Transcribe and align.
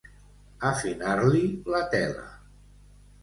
Afinar-li 0.69 1.43
la 1.73 1.83
tela. 1.91 2.25